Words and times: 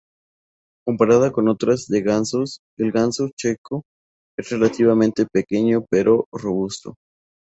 Comparada 0.83 1.31
con 1.31 1.47
otras 1.47 1.73
razas 1.81 1.87
de 1.89 2.01
gansos, 2.01 2.59
el 2.79 2.91
ganso 2.91 3.29
checo 3.37 3.83
es 4.35 4.49
relativamente 4.49 5.27
pequeño 5.31 5.85
pero 5.91 6.25
robusto. 6.33 6.95